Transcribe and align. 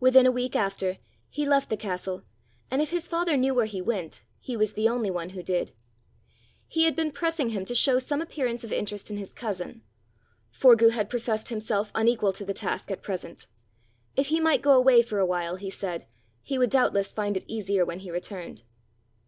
Within 0.00 0.26
a 0.26 0.32
week 0.32 0.56
after, 0.56 0.98
he 1.30 1.46
left 1.46 1.70
the 1.70 1.76
castle, 1.76 2.24
and 2.68 2.82
if 2.82 2.90
his 2.90 3.06
father 3.06 3.36
knew 3.36 3.54
where 3.54 3.64
he 3.66 3.80
went, 3.80 4.24
he 4.40 4.56
was 4.56 4.72
the 4.72 4.88
only 4.88 5.08
one 5.08 5.28
who 5.28 5.40
did. 5.44 5.70
He 6.66 6.82
had 6.82 6.96
been 6.96 7.12
pressing 7.12 7.50
him 7.50 7.64
to 7.66 7.74
show 7.76 8.00
some 8.00 8.20
appearance 8.20 8.64
of 8.64 8.72
interest 8.72 9.08
in 9.08 9.18
his 9.18 9.32
cousin; 9.32 9.82
Forgue 10.50 10.90
had 10.90 11.08
professed 11.08 11.48
himself 11.50 11.92
unequal 11.94 12.32
to 12.32 12.44
the 12.44 12.52
task 12.52 12.90
at 12.90 13.04
present: 13.04 13.46
if 14.16 14.30
he 14.30 14.40
might 14.40 14.62
go 14.62 14.72
away 14.72 15.00
for 15.00 15.20
a 15.20 15.26
while, 15.26 15.54
he 15.54 15.70
said, 15.70 16.08
he 16.42 16.58
would 16.58 16.70
doubtless 16.70 17.12
find 17.12 17.36
it 17.36 17.44
easier 17.46 17.84
when 17.84 18.00
he 18.00 18.10
returned. 18.10 18.64